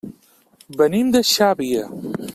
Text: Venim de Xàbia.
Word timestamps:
Venim 0.79 1.13
de 1.17 1.23
Xàbia. 1.35 1.85